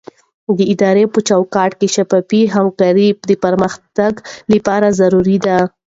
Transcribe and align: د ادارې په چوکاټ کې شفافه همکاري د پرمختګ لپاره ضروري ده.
د 0.57 0.59
ادارې 0.73 1.03
په 1.13 1.19
چوکاټ 1.29 1.71
کې 1.79 1.87
شفافه 1.95 2.41
همکاري 2.55 3.07
د 3.29 3.31
پرمختګ 3.43 4.13
لپاره 4.53 4.87
ضروري 4.99 5.37
ده. 5.45 5.57